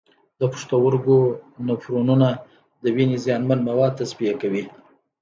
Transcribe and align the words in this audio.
د 0.39 0.41
پښتورګو 0.51 1.19
نفرونونه 1.67 2.27
د 2.83 2.85
وینې 2.95 3.17
زیانمن 3.25 3.59
مواد 3.69 3.97
تصفیه 3.99 4.33
کوي. 4.41 4.63